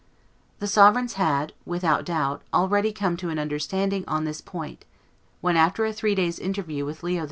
The 0.57 0.65
two 0.65 0.71
sovereigns 0.71 1.13
had, 1.13 1.53
without 1.63 2.05
doubt, 2.05 2.41
already 2.51 2.91
come 2.91 3.17
to 3.17 3.29
an 3.29 3.37
understanding 3.37 4.03
on 4.07 4.23
this 4.23 4.41
point, 4.41 4.83
when, 5.41 5.55
after 5.55 5.85
a 5.85 5.93
three 5.93 6.15
days' 6.15 6.39
interview 6.39 6.85
with 6.85 7.03
Leo 7.03 7.19
X. 7.19 7.19